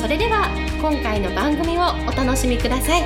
[0.00, 0.48] それでは
[0.80, 3.02] 今回の番組をお楽しみください。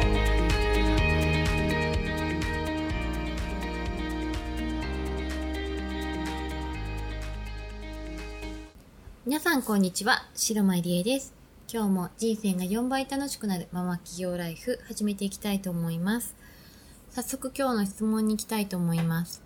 [9.26, 11.34] 皆さんこんにちは白間理恵です。
[11.68, 16.36] 今日も人生が4倍楽しくなるママ企業ライフ始めていきたいと思います。
[17.10, 19.42] 早速今日の質問に行きたいと思います。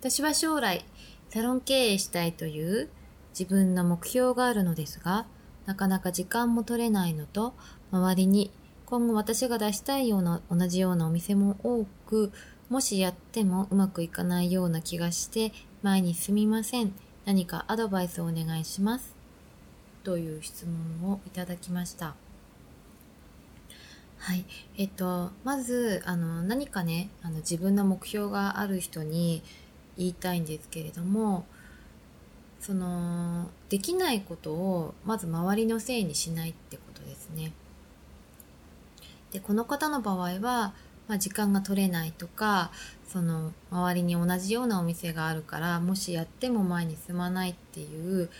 [0.00, 0.84] 私は将来
[1.28, 2.88] サロン経営したいという
[3.30, 5.26] 自分の目標があるのですが、
[5.66, 7.54] なかなか時間も取れないのと、
[7.90, 8.50] 周りに
[8.86, 12.32] 今後私が出したいような同じようなお店も多く、
[12.68, 15.52] もしやってもうまくいかないような気がして
[15.82, 16.92] 前に進みません。
[17.24, 19.14] 何かアドバイスをお願いします。
[20.04, 22.14] という質問をいただきました。
[24.18, 24.44] はい。
[24.76, 29.42] えっと、まず、あの、何かね、あの、自分の目標がある人に、
[29.96, 31.46] 言いたいんですけれども
[32.62, 37.52] そのできないことをまず周りのせいにしないってことですね。
[39.32, 40.72] でこの方の場合は、
[41.08, 42.70] まあ、時間が取れないとか
[43.08, 48.30] その周りに同じようなお店があるからもしやっても前に進まないっていう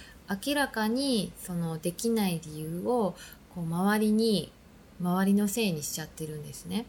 [0.47, 3.17] 明らかにそのできない理由を
[3.55, 4.53] こう周りに
[5.01, 6.87] 周りのせいにしちゃってるんですね。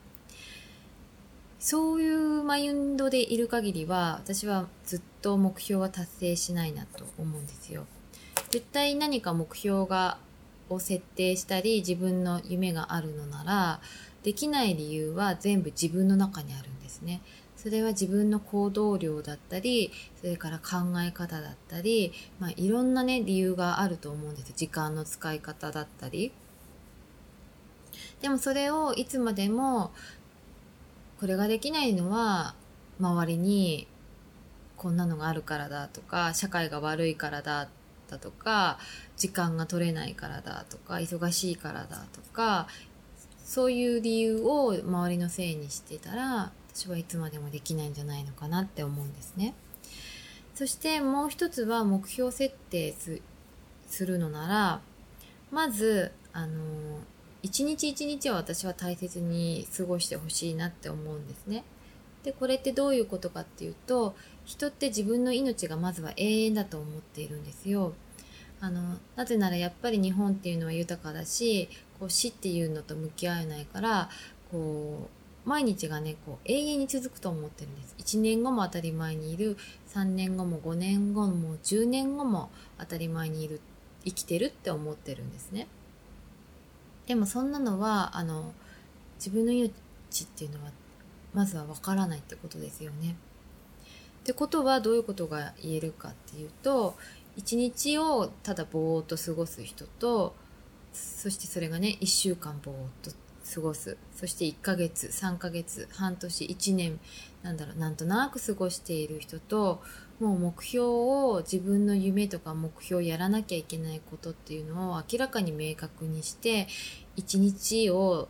[1.64, 7.86] そういうマインドでいる限りは私はずっと目標は達成しないなと思うんですよ。
[8.50, 10.18] 絶対何か目標が
[10.70, 13.80] を設定したり自分の夢があるのなら
[14.24, 17.22] できない理由は全部自分の中にあるんですね。
[17.56, 22.12] それは自分の行動量だったりそれから考え方だったり、
[22.42, 26.34] まあ、いろんなね理由があると思うんです時間の使い方だったり。
[28.22, 29.92] でもそれをいつまでも
[31.24, 32.54] これができないのは
[33.00, 33.88] 周りに
[34.76, 37.70] こんなのがあるからだとか社会が悪いからだ
[38.10, 38.78] だとか
[39.16, 42.68] 時間が取れないからだとか忙しいからだとか
[43.42, 49.54] そういう理由を周りのせいにしてたら私はいつまでもできないんじゃないのかなって思うんですね。
[50.56, 52.94] そしてもう一つは目標設定
[53.88, 54.82] するのなら
[55.52, 57.00] まずあの
[57.44, 61.66] 一日一日を私は大切に過ごしてほしいなって思うんですね。
[62.24, 64.16] で、これってどういうことかっていうと、
[64.46, 67.94] 人って自分の命がまずは永遠だと思っているんですよ。
[68.62, 71.68] あの、なぜならやっぱり日本っていうのは豊かだし、
[72.00, 74.10] こう死っていうのと向き合えないから、
[74.50, 75.10] こ
[75.46, 77.96] う、毎日がね、こう永遠に続くと思ってるんです。
[78.18, 79.58] 1年後も当たり前にいる、
[79.94, 83.60] 3年後も5年後も10年後も当たり前にいる、
[84.06, 85.68] 生きてるって思ってるんですね。
[87.08, 88.54] でもそんなのはあの
[89.18, 89.72] 自分の命
[90.24, 90.72] っていうのは
[91.34, 93.16] まずはわからないってことですよね。
[94.22, 96.96] ってことはどういうことが言えるかっていうと
[97.36, 100.34] 一日をただぼーっと過ごす人と
[100.94, 103.12] そしてそれがね1週間ぼーっと
[103.54, 107.00] 過ごすそして1ヶ月3ヶ月半年1年
[107.42, 109.82] なんだろうなんとなく過ごしている人と
[110.20, 116.68] もう目標を自分の夢とか目標やらなきゃいけないことっていうのを明らかに明確にして
[117.16, 118.30] 一日を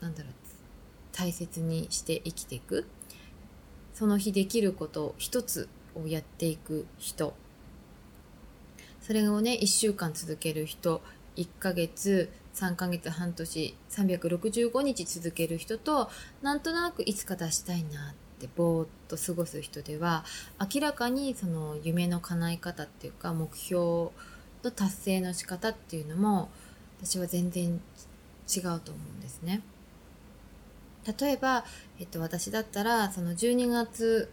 [0.00, 0.32] なんだろう
[1.12, 2.86] 大切にして生きていく。
[3.94, 7.34] その日できること一つをやっていく人。
[9.00, 11.02] それをね1週間続ける人。
[11.36, 16.10] 1ヶ月3ヶ月半年365日続ける人と
[16.42, 20.24] なんとなくいつか出したいなってぼーっと過ごす人では
[20.74, 24.10] 明らかにその夢の叶え方っていうか目標
[24.64, 26.50] の達成の仕方っていうのも
[27.00, 27.80] 私は全然
[28.54, 29.62] 違うと思うんですね。
[31.18, 31.64] 例えば、
[31.98, 34.30] えっと、私だったらその12月、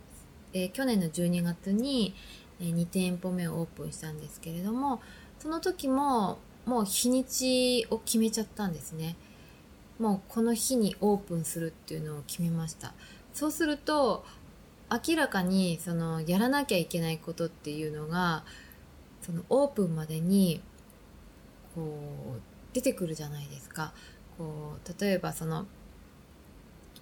[0.54, 2.14] えー、去年の12月に、
[2.62, 5.02] え、2店舗目をオープンしたんですけれども
[5.40, 9.16] その時ももう日にちを決めちゃったんですね。
[9.98, 12.94] もうこの日にオープンするっていうのを決めました。
[13.34, 14.26] そうすると
[14.92, 18.44] 明らかにそのやらなきゃいけないことっていうのが
[19.22, 20.62] そのオープンまでに
[21.76, 22.42] こう
[22.74, 23.94] 出てくるじゃないですか。
[24.38, 25.66] こう例えばその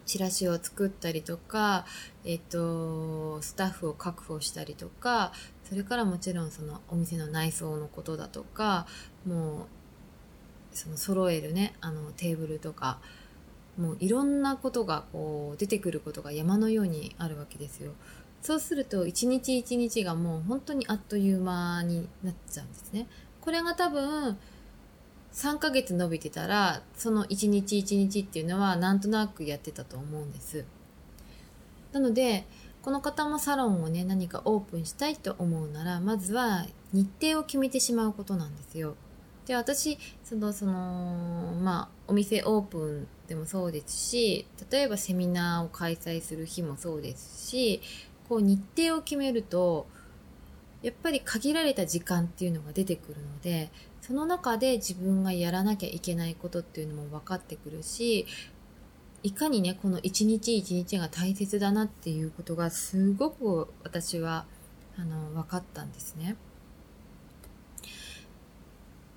[0.07, 1.85] チラシを作ったりとか、
[2.24, 5.33] えっと、スタッフを確保したりとか
[5.65, 8.88] それからもちろんそのお店の内装のことだとか
[9.27, 9.65] もう
[10.71, 13.00] その揃えるねあのテーブルとか
[13.77, 17.94] もういろんなことがこう出てくることが山のようにあるわけですよ。
[18.41, 23.07] そうすると一日一日がもう本当にあっという間になっちゃうんですね。
[23.41, 24.38] これが多分
[25.33, 30.65] 3ヶ月伸びてたらその一日一日っていうのはなんとなくやってたと思うんです。
[31.91, 32.45] なので
[32.81, 38.95] この方もサロンをね何かオープンしたいと思うならまずは日程を決めてしまうことなんですよ。
[39.45, 47.81] で私そのそのまあお店オープンでもそうですし例えばセミナーを開催する日もそうですし
[48.30, 49.88] こう日程を決めると
[50.81, 53.71] やっぱり限られた時間っていうのが出てくるので
[54.01, 58.25] その中で自分がやらなきゃいけないことっていうのも分かってくるし
[59.24, 64.45] いかにねこの一日一日が大切だなっていうことがすごく私は
[64.98, 66.36] あの分かったんですね。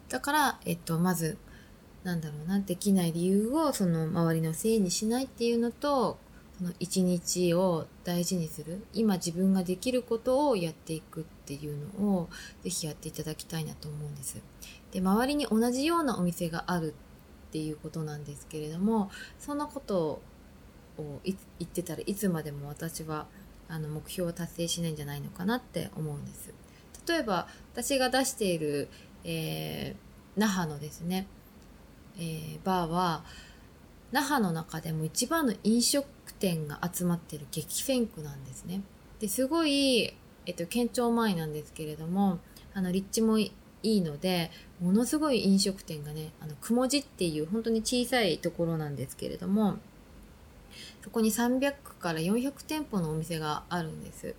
[0.08, 1.38] だから、えっと、まず
[2.04, 6.18] なんだろうなできない理由をその周りのせいにしないっていうのと
[6.58, 12.28] その一日を大事にする今自分ができることをやっていくっていうのを
[12.62, 14.42] ぜひやっていただきたいなと思うんです。
[14.92, 16.94] で周りに同じようなお店がある
[17.48, 20.20] っていうことなんですけれどもそんなこと
[20.98, 23.26] を言ってたらいつまでも私は
[23.68, 26.52] あの目標を達成しないんじゃないのかなって思うんです。
[27.08, 28.88] 例えば私が出している、
[29.24, 31.26] えー、那覇のですね
[32.18, 33.24] えー、バーは
[34.12, 36.06] 那覇の中でも一番の飲食
[36.38, 38.82] 店が集まってる激戦区なんですね。
[39.20, 40.14] ですごい、
[40.46, 42.38] えっと、県庁前なんですけれども
[42.74, 43.52] あの立地もい
[43.82, 49.76] いのでものすごい飲食店がねあの雲地っていう本当に小さいところなんですけれども
[51.02, 54.34] そこに300から400店舗のお店があるんです。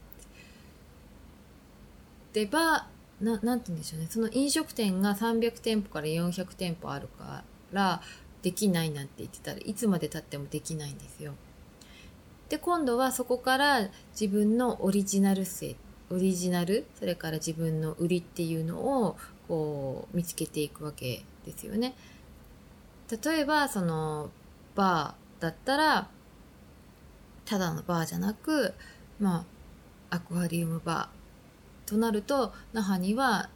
[2.33, 8.01] でバーななんて言うんでしょうねその飲食店が300店舗から400店舗あるから
[8.41, 11.33] できないなんて言ってたらいつまでたってもできないんですよ。
[12.49, 15.77] で今度はそこから自分のオリジナル性
[16.09, 21.95] オリジナルそれから自分の売りっていうのをこう見つけていくわけですよね。
[23.23, 24.29] 例えばその
[24.75, 26.09] バーだったら
[27.45, 28.73] ただのバーじゃなく
[29.19, 29.45] ま
[30.09, 33.49] あアクアリウムバーとなると那覇には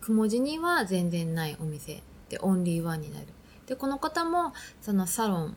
[0.00, 3.26] 雲地には全然ないお店でオンリーワンになる。
[3.66, 5.56] で、この方もそのサロン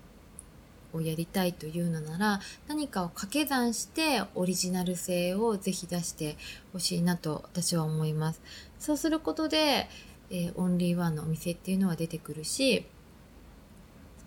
[0.93, 6.37] をやりたいというのなら何かを掛け算してオリジナル性をぜひ出して
[6.71, 8.41] ほしいなと私は思います。
[8.79, 9.89] そうすることで、
[10.29, 12.85] えー、オンリーワンのお店っていうのは出てくるし、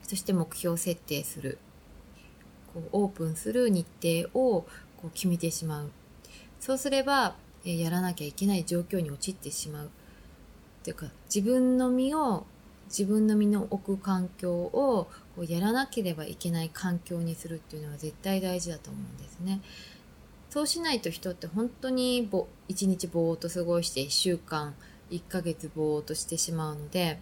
[0.02, 1.58] そして目標設定する。
[2.74, 4.62] こうオープンする日程を
[4.96, 5.90] こう決めてしまう。
[6.60, 7.34] そうすれば、
[7.64, 9.90] えー、やらなきゃいけない状況に陥ってしまう。
[10.80, 12.46] っていうか自分の身を
[12.86, 19.60] 自分の身の置く環境をこうやらなければいけない環境にするっていうのは絶対大事だと思うんですね。
[20.50, 24.74] そうしないと人って本当にぼ1日ぼーっと過ごして1週間
[25.10, 27.20] 1ヶ月ぼーっとしてしまうので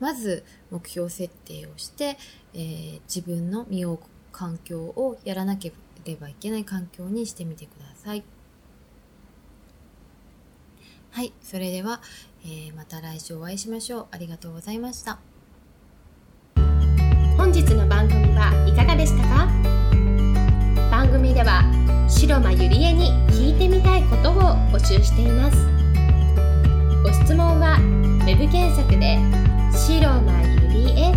[0.00, 2.18] まず目標設定をして、
[2.54, 5.72] えー、自分の身を置く環境をやらなけ
[6.04, 8.24] ればいけない環境にしてみてください。
[11.14, 12.00] はい、それでは、
[12.44, 14.06] えー、また来週お会いしましょう。
[14.10, 15.20] ありがとうございました。
[17.36, 19.46] 本日の番組はいかがでしたか？
[20.90, 21.62] 番組では
[22.08, 25.56] 白間ゆりえに聞いてみたいことを募集しています。
[27.04, 27.78] ご質問は
[28.26, 29.16] web 検索で
[29.70, 31.12] 「白間ゆりえ」